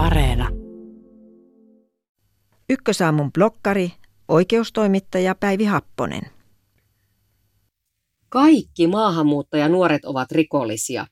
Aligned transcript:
Areena. 0.00 0.48
Ykkösaamun 2.70 3.32
blokkari, 3.32 3.92
oikeustoimittaja 4.28 5.34
Päivi 5.34 5.64
Happonen. 5.64 6.22
Kaikki 8.28 8.86
maahanmuuttajanuoret 8.86 10.04
ovat 10.04 10.32
rikollisia. 10.32 11.06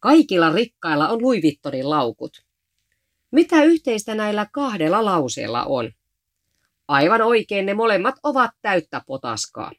Kaikilla 0.00 0.52
rikkailla 0.52 1.08
on 1.08 1.22
Louis 1.22 1.42
Vuittonin 1.42 1.90
laukut. 1.90 2.32
Mitä 3.30 3.62
yhteistä 3.62 4.14
näillä 4.14 4.46
kahdella 4.52 5.04
lauseella 5.04 5.64
on? 5.64 5.90
Aivan 6.88 7.22
oikein 7.22 7.66
ne 7.66 7.74
molemmat 7.74 8.14
ovat 8.22 8.50
täyttä 8.62 9.02
potaskaa. 9.06 9.72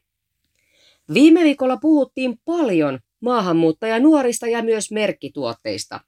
Viime 1.14 1.44
viikolla 1.44 1.76
puhuttiin 1.76 2.40
paljon 2.44 2.98
maahanmuuttajanuorista 3.20 4.46
ja 4.46 4.62
myös 4.62 4.90
merkkituotteista. 4.90 6.00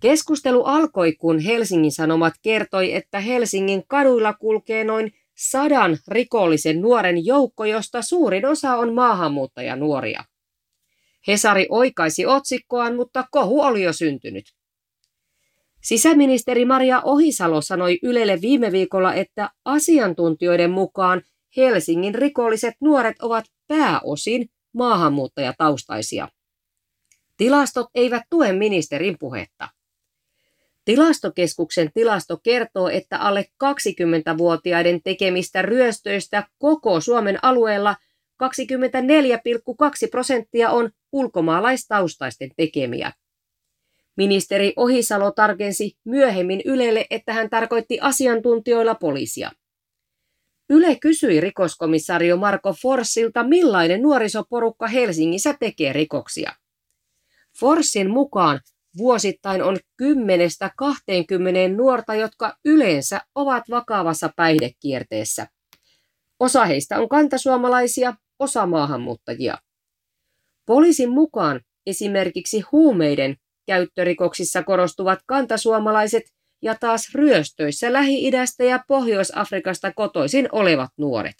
Keskustelu 0.00 0.64
alkoi, 0.64 1.12
kun 1.12 1.38
Helsingin 1.38 1.92
Sanomat 1.92 2.34
kertoi, 2.42 2.94
että 2.94 3.20
Helsingin 3.20 3.82
kaduilla 3.88 4.34
kulkee 4.34 4.84
noin 4.84 5.12
sadan 5.34 5.98
rikollisen 6.08 6.80
nuoren 6.80 7.26
joukko, 7.26 7.64
josta 7.64 8.02
suurin 8.02 8.46
osa 8.46 8.76
on 8.76 8.94
maahanmuuttajanuoria. 8.94 10.24
Hesari 11.28 11.66
oikaisi 11.70 12.26
otsikkoaan, 12.26 12.96
mutta 12.96 13.24
kohu 13.30 13.60
oli 13.62 13.82
jo 13.82 13.92
syntynyt. 13.92 14.44
Sisäministeri 15.82 16.64
Maria 16.64 17.02
Ohisalo 17.02 17.60
sanoi 17.60 17.98
Ylelle 18.02 18.40
viime 18.40 18.72
viikolla, 18.72 19.14
että 19.14 19.50
asiantuntijoiden 19.64 20.70
mukaan 20.70 21.22
Helsingin 21.56 22.14
rikolliset 22.14 22.74
nuoret 22.80 23.16
ovat 23.22 23.44
pääosin 23.68 24.48
maahanmuuttajataustaisia. 24.72 26.28
Tilastot 27.36 27.86
eivät 27.94 28.22
tue 28.30 28.52
ministerin 28.52 29.16
puhetta. 29.18 29.68
Tilastokeskuksen 30.86 31.90
tilasto 31.94 32.36
kertoo, 32.42 32.88
että 32.88 33.18
alle 33.18 33.44
20-vuotiaiden 33.64 35.00
tekemistä 35.04 35.62
ryöstöistä 35.62 36.46
koko 36.58 37.00
Suomen 37.00 37.38
alueella 37.42 37.96
24,2 38.44 38.48
prosenttia 40.10 40.70
on 40.70 40.90
ulkomaalaistaustaisten 41.12 42.50
tekemiä. 42.56 43.12
Ministeri 44.16 44.72
Ohisalo 44.76 45.30
tarkensi 45.30 45.96
myöhemmin 46.04 46.62
Ylelle, 46.64 47.06
että 47.10 47.32
hän 47.32 47.50
tarkoitti 47.50 47.98
asiantuntijoilla 48.00 48.94
poliisia. 48.94 49.50
Yle 50.70 50.96
kysyi 51.00 51.40
rikoskomissario 51.40 52.36
Marko 52.36 52.74
Forssilta, 52.82 53.44
millainen 53.44 54.02
nuorisoporukka 54.02 54.86
Helsingissä 54.86 55.54
tekee 55.60 55.92
rikoksia. 55.92 56.52
Forssin 57.60 58.10
mukaan 58.10 58.60
vuosittain 58.96 59.62
on 59.62 59.76
10-20 60.02 61.76
nuorta, 61.76 62.14
jotka 62.14 62.56
yleensä 62.64 63.20
ovat 63.34 63.64
vakavassa 63.70 64.30
päihdekierteessä. 64.36 65.46
Osa 66.40 66.64
heistä 66.64 66.98
on 66.98 67.08
kantasuomalaisia, 67.08 68.14
osa 68.38 68.66
maahanmuuttajia. 68.66 69.58
Poliisin 70.66 71.10
mukaan 71.10 71.60
esimerkiksi 71.86 72.60
huumeiden 72.72 73.36
käyttörikoksissa 73.66 74.62
korostuvat 74.62 75.18
kantasuomalaiset 75.26 76.22
ja 76.62 76.74
taas 76.74 77.14
ryöstöissä 77.14 77.92
Lähi-idästä 77.92 78.64
ja 78.64 78.84
Pohjois-Afrikasta 78.88 79.92
kotoisin 79.92 80.48
olevat 80.52 80.90
nuoret. 80.96 81.34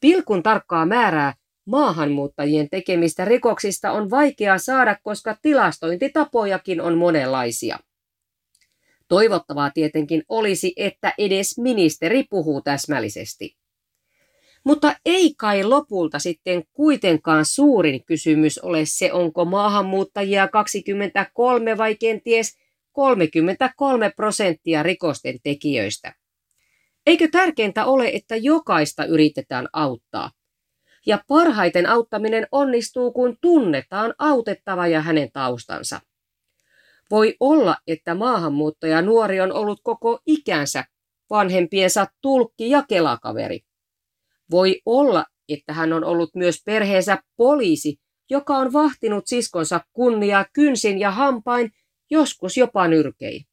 Pilkun 0.00 0.42
tarkkaa 0.42 0.86
määrää 0.86 1.34
maahanmuuttajien 1.68 2.70
tekemistä 2.70 3.24
rikoksista 3.24 3.92
on 3.92 4.10
vaikea 4.10 4.58
saada, 4.58 4.96
koska 5.02 5.36
tilastointitapojakin 5.42 6.80
on 6.80 6.98
monenlaisia. 6.98 7.78
Toivottavaa 9.08 9.70
tietenkin 9.70 10.22
olisi, 10.28 10.72
että 10.76 11.12
edes 11.18 11.58
ministeri 11.58 12.24
puhuu 12.30 12.62
täsmällisesti. 12.62 13.56
Mutta 14.64 14.96
ei 15.06 15.34
kai 15.34 15.64
lopulta 15.64 16.18
sitten 16.18 16.62
kuitenkaan 16.72 17.44
suurin 17.44 18.04
kysymys 18.04 18.58
ole 18.58 18.80
se, 18.84 19.12
onko 19.12 19.44
maahanmuuttajia 19.44 20.48
23 20.48 21.78
vai 21.78 21.94
kenties 21.94 22.58
33 22.92 24.10
prosenttia 24.16 24.82
rikosten 24.82 25.38
tekijöistä. 25.42 26.14
Eikö 27.06 27.28
tärkeintä 27.32 27.84
ole, 27.84 28.08
että 28.08 28.36
jokaista 28.36 29.04
yritetään 29.04 29.68
auttaa? 29.72 30.30
Ja 31.08 31.20
parhaiten 31.28 31.86
auttaminen 31.86 32.46
onnistuu, 32.52 33.12
kun 33.12 33.36
tunnetaan 33.40 34.14
autettava 34.18 34.86
ja 34.86 35.00
hänen 35.02 35.32
taustansa. 35.32 36.00
Voi 37.10 37.36
olla, 37.40 37.76
että 37.86 38.14
maahanmuuttaja 38.14 39.02
nuori 39.02 39.40
on 39.40 39.52
ollut 39.52 39.80
koko 39.82 40.20
ikänsä 40.26 40.84
vanhempiensa 41.30 42.06
tulkki 42.22 42.70
ja 42.70 42.84
kelakaveri. 42.88 43.60
Voi 44.50 44.80
olla, 44.86 45.24
että 45.48 45.72
hän 45.72 45.92
on 45.92 46.04
ollut 46.04 46.30
myös 46.34 46.62
perheensä 46.64 47.18
poliisi, 47.36 47.96
joka 48.30 48.56
on 48.56 48.72
vahtinut 48.72 49.26
siskonsa 49.26 49.80
kunniaa 49.92 50.46
kynsin 50.52 50.98
ja 51.00 51.10
hampain, 51.10 51.70
joskus 52.10 52.56
jopa 52.56 52.88
nyrkei. 52.88 53.47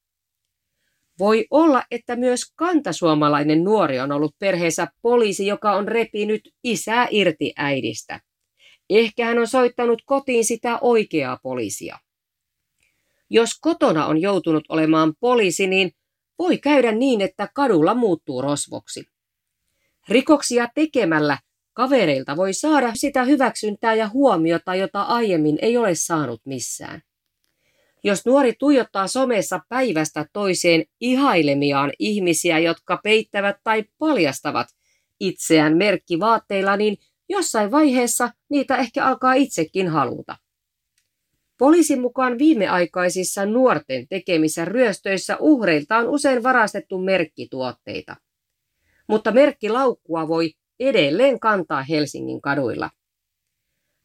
Voi 1.19 1.45
olla, 1.51 1.83
että 1.91 2.15
myös 2.15 2.41
kantasuomalainen 2.55 3.63
nuori 3.63 3.99
on 3.99 4.11
ollut 4.11 4.35
perheensä 4.39 4.87
poliisi, 5.01 5.47
joka 5.47 5.71
on 5.71 5.87
repinyt 5.87 6.49
isää 6.63 7.07
irti 7.11 7.53
äidistä. 7.55 8.19
Ehkä 8.89 9.25
hän 9.25 9.39
on 9.39 9.47
soittanut 9.47 10.01
kotiin 10.05 10.45
sitä 10.45 10.79
oikeaa 10.81 11.39
poliisia. 11.43 11.99
Jos 13.29 13.59
kotona 13.61 14.05
on 14.05 14.21
joutunut 14.21 14.63
olemaan 14.69 15.13
poliisi, 15.19 15.67
niin 15.67 15.91
voi 16.39 16.57
käydä 16.57 16.91
niin, 16.91 17.21
että 17.21 17.49
kadulla 17.55 17.93
muuttuu 17.93 18.41
rosvoksi. 18.41 19.03
Rikoksia 20.09 20.67
tekemällä 20.75 21.37
kavereilta 21.73 22.35
voi 22.35 22.53
saada 22.53 22.91
sitä 22.95 23.23
hyväksyntää 23.23 23.93
ja 23.93 24.07
huomiota, 24.07 24.75
jota 24.75 25.01
aiemmin 25.01 25.57
ei 25.61 25.77
ole 25.77 25.95
saanut 25.95 26.41
missään. 26.45 27.01
Jos 28.07 28.25
nuori 28.25 28.53
tuijottaa 28.59 29.07
somessa 29.07 29.59
päivästä 29.69 30.25
toiseen 30.33 30.83
ihailemiaan 31.01 31.91
ihmisiä, 31.99 32.59
jotka 32.59 32.99
peittävät 33.03 33.55
tai 33.63 33.83
paljastavat 33.97 34.67
itseään 35.19 35.77
merkkivaatteilla, 35.77 36.77
niin 36.77 36.97
jossain 37.29 37.71
vaiheessa 37.71 38.29
niitä 38.49 38.77
ehkä 38.77 39.05
alkaa 39.05 39.33
itsekin 39.33 39.87
haluta. 39.87 40.37
Poliisin 41.57 42.01
mukaan 42.01 42.37
viimeaikaisissa 42.37 43.45
nuorten 43.45 44.07
tekemissä 44.07 44.65
ryöstöissä 44.65 45.37
uhreilta 45.39 45.97
on 45.97 46.07
usein 46.07 46.43
varastettu 46.43 46.97
merkkituotteita. 46.97 48.15
Mutta 49.09 49.31
merkkilaukkua 49.31 50.27
voi 50.27 50.51
edelleen 50.79 51.39
kantaa 51.39 51.83
Helsingin 51.83 52.41
kaduilla. 52.41 52.89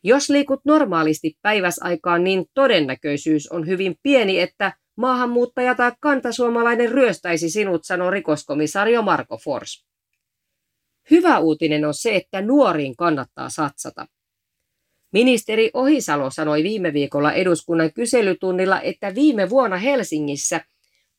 Jos 0.03 0.31
liikut 0.31 0.61
normaalisti 0.65 1.37
päiväsaikaan, 1.43 2.25
niin 2.25 2.45
todennäköisyys 2.55 3.49
on 3.49 3.67
hyvin 3.67 3.97
pieni, 4.03 4.41
että 4.41 4.73
maahanmuuttaja 4.97 5.75
tai 5.75 5.93
kantasuomalainen 6.01 6.93
ryöstäisi 6.93 7.51
sinut, 7.51 7.85
sanoi 7.85 8.11
rikoskomisario 8.11 9.03
Marko 9.03 9.39
Fors. 9.39 9.85
Hyvä 11.11 11.39
uutinen 11.39 11.85
on 11.85 11.95
se, 11.95 12.17
että 12.17 12.41
nuoriin 12.41 12.97
kannattaa 12.97 13.49
satsata. 13.49 14.07
Ministeri 15.13 15.71
Ohisalo 15.75 16.31
sanoi 16.31 16.63
viime 16.63 16.93
viikolla 16.93 17.33
eduskunnan 17.33 17.93
kyselytunnilla, 17.93 18.81
että 18.81 19.15
viime 19.15 19.51
vuonna 19.51 19.77
Helsingissä 19.77 20.61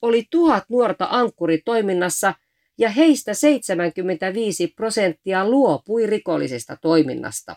oli 0.01 0.23
tuhat 0.31 0.63
nuorta 0.69 1.07
ankkuritoiminnassa 1.09 2.33
ja 2.77 2.89
heistä 2.89 3.33
75 3.33 4.67
prosenttia 4.67 5.49
luopui 5.49 6.07
rikollisesta 6.07 6.77
toiminnasta. 6.81 7.55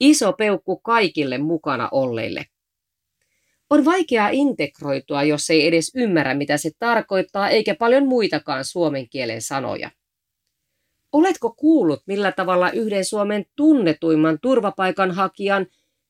Iso 0.00 0.32
peukku 0.32 0.76
kaikille 0.76 1.38
mukana 1.38 1.88
olleille. 1.92 2.46
On 3.70 3.84
vaikeaa 3.84 4.28
integroitua, 4.28 5.22
jos 5.22 5.50
ei 5.50 5.66
edes 5.66 5.92
ymmärrä, 5.94 6.34
mitä 6.34 6.56
se 6.56 6.70
tarkoittaa, 6.78 7.48
eikä 7.48 7.74
paljon 7.74 8.06
muitakaan 8.06 8.64
suomen 8.64 9.08
kielen 9.08 9.42
sanoja. 9.42 9.90
Oletko 11.12 11.54
kuullut, 11.54 12.02
millä 12.06 12.32
tavalla 12.32 12.70
yhden 12.70 13.04
Suomen 13.04 13.44
tunnetuimman 13.56 14.38
turvapaikanhakijan 14.42 15.66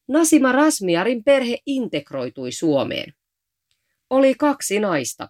Nasima 0.08 0.52
Rasmiarin 0.52 1.24
perhe 1.24 1.58
integroitui 1.66 2.52
Suomeen? 2.52 3.14
Oli 4.10 4.34
kaksi 4.34 4.80
naista. 4.80 5.28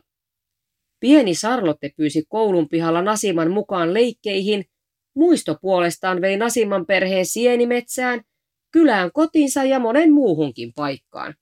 Pieni 1.00 1.34
Sarlotte 1.34 1.90
pyysi 1.96 2.24
koulun 2.28 2.68
pihalla 2.68 3.02
Nasiman 3.02 3.50
mukaan 3.50 3.94
leikkeihin, 3.94 4.64
muisto 5.14 5.56
puolestaan 5.60 6.20
vei 6.20 6.36
Nasiman 6.36 6.86
perheen 6.86 7.26
sienimetsään– 7.26 8.20
kylään 8.76 9.12
kotinsa 9.12 9.64
ja 9.64 9.78
monen 9.78 10.12
muuhunkin 10.12 10.72
paikkaan. 10.74 11.34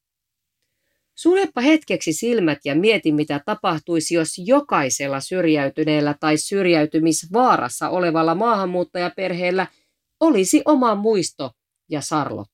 Suljepa 1.15 1.61
hetkeksi 1.61 2.13
silmät 2.13 2.59
ja 2.65 2.75
mieti, 2.75 3.13
mitä 3.13 3.41
tapahtuisi, 3.45 4.15
jos 4.15 4.29
jokaisella 4.39 5.21
syrjäytyneellä 5.21 6.15
tai 6.21 6.37
syrjäytymisvaarassa 6.37 7.89
olevalla 7.89 8.35
maahanmuuttajaperheellä 8.35 9.67
olisi 10.21 10.63
oma 10.65 10.95
muisto 10.95 11.51
ja 11.91 12.01
sarlot. 12.01 12.54